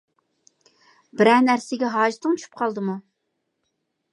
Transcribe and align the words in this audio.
بىرەر 1.21 1.45
نەرسىگە 1.49 1.91
ھاجىتىڭ 1.97 2.35
چۈشۈپ 2.41 2.59
قالدىمۇ؟ 2.63 2.97